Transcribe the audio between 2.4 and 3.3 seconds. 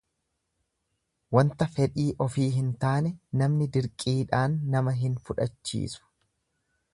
hin taane